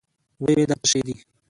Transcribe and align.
ويې 0.43 0.53
ويل 0.57 0.69
دا 0.69 0.75
څه 0.81 0.87
شې 0.91 0.99
دي؟ 1.07 1.15